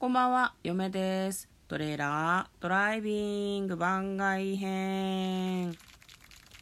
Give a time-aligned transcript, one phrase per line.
[0.00, 1.50] こんばんは、嫁です。
[1.68, 5.74] トレーラードライビング番外編。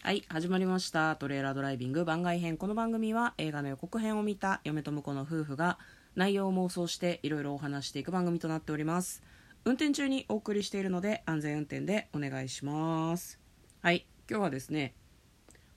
[0.02, 1.14] はい、始まりました。
[1.14, 2.56] トレーラードライビング番外編。
[2.56, 5.78] この番組は映画の予告編を見た嫁と婿の夫婦が
[6.16, 9.22] 内容を妄想していろいろお話していく番組となっております。
[9.64, 13.38] 運転中にお送りしているので安全運転でお願いします。
[13.82, 14.94] はい、今日はですね、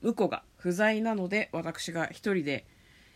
[0.01, 2.65] 婿が不在なので私が一人で、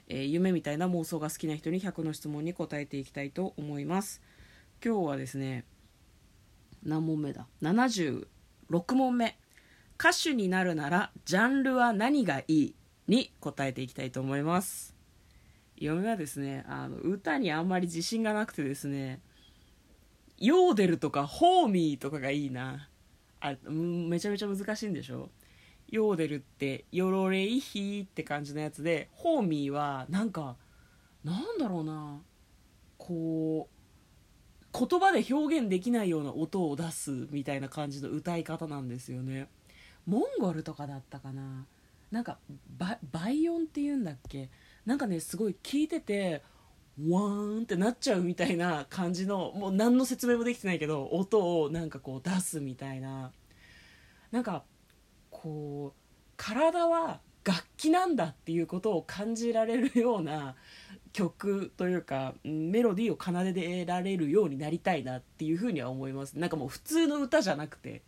[0.07, 4.21] えー夢みたいな妄想が好きな人に100の質問に答えていきたいと思います
[4.83, 5.65] 今日はですね
[6.83, 8.25] 何問目だ？76
[8.93, 9.37] 問目。
[9.97, 12.75] 歌手になるならジャンルは何がいい？
[13.07, 14.95] に答えていきたいと思います。
[15.77, 19.21] 嫁はですねあの歌にあんまり自信がなくてですね
[20.37, 22.89] ヨーデルとかホーミーとかがいいな。
[23.39, 25.29] あめちゃめちゃ難しいんでしょ？
[25.89, 30.55] ヨーデルってヨロレイヒーって感じのやつでホーミーはなんか
[31.23, 32.21] なんだろうな。
[32.97, 33.74] こう
[34.77, 39.47] 言葉で表現できないような音を出すみたいな感じの歌い方なんですよね。
[40.05, 41.65] モンゴルとかだったかな。
[42.11, 42.37] なんか
[42.77, 44.49] ババイオンっていうんだっけ？
[44.85, 46.43] なんかねすごい聞いてて
[47.09, 53.31] ワーンってなっちゃうみたいな感じのもう何の説明もできてないけど音をなんかこう出すみたいな。
[54.31, 54.63] なんか
[55.29, 55.99] こう
[56.37, 60.55] 体は楽器なんだっていうことを感じられるような
[61.15, 66.37] 曲というかメロディーを奏でられるようになりたいなっていうふうには思います。
[66.37, 68.01] なんかもう普通の歌じゃなくて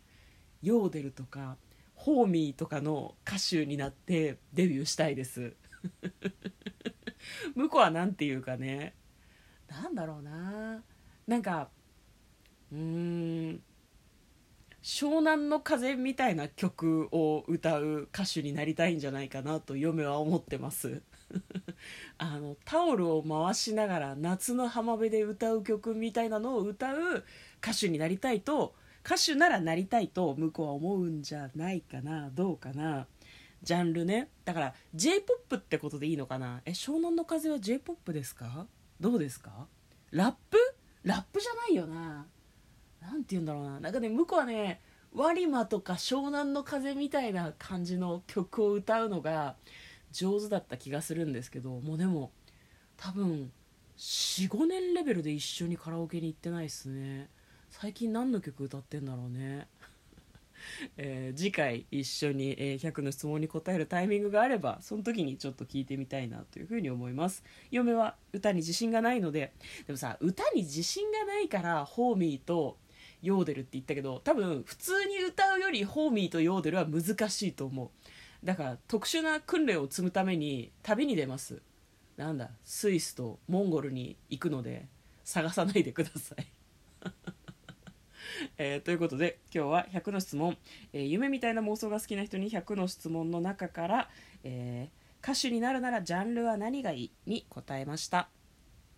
[0.60, 1.56] ヨーデルとか
[1.94, 5.54] ホーミーとかの歌手になってデビューしたいです。
[7.56, 8.94] 向こうは何て言うかね。
[9.68, 10.82] なんだろうな。
[11.26, 11.70] なんか
[12.70, 13.62] うーん
[14.82, 21.02] 湘南の風みたいな曲を歌う歌手になりたいんじゃないかなと嫁は思ってます。
[22.18, 27.24] あのタオルを回しながら夏の浜辺で歌う曲みたいなのを歌う
[27.62, 33.06] 歌手になりたいと歌手ならなりたいと向こうは思うんじゃないかなどうかな。
[33.62, 34.28] ジャンルね。
[34.44, 36.60] だから j p o p ってことでいいのかな？
[36.64, 38.66] え湘南の風は j p o p ですか？
[39.00, 39.66] どうですか？
[40.10, 40.58] ラップ？
[41.02, 42.26] ラップじゃないよな。
[43.00, 43.80] なんて言うんだろうな。
[43.80, 44.80] なんかね向こうはね
[45.12, 49.56] ワリマとか湘南の風みたいな感じの曲を歌うのが
[50.12, 52.30] 上手だった気がするんですけどもうでも
[52.96, 53.50] 多分
[53.98, 57.28] 45年レベルで一緒にカラオケに行ってないっすね。
[57.70, 59.66] 最近何の曲歌ってんだろうね。
[60.96, 67.42] えー次回一緒に、えー100の質問に答えるタイミングがあればその時にちょっと聞いてみたいなというふうに思います。
[67.70, 69.52] 嫁は歌に自信がないので
[69.86, 72.78] でもさ歌に自信がないからホーミーと
[73.22, 77.90] ヨーデルって言ったけど多分普通に歌うよりホーミーとヨーデルは難しいと思う。
[78.44, 81.60] だから特殊な訓練を積むために旅に出ます。
[82.16, 82.50] なんだ？
[82.64, 84.86] スイスとモンゴルに行くので
[85.24, 86.46] 探さないでください。
[88.58, 90.56] えーということで今日は100の質問、
[90.92, 94.10] えー夢みたいな妄想が好きな人に100の質問の中から、
[94.44, 97.10] えー歌手になるならジャンルは何がいい？
[97.26, 98.28] に答えました。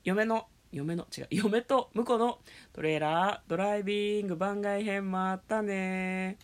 [0.05, 1.07] 嫁の嫁の？
[1.17, 1.27] 違う。
[1.31, 2.41] 嫁と婿の
[2.75, 6.37] トレーラードライビング番外編またね